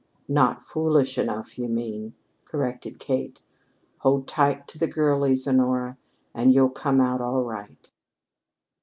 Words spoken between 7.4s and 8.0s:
right."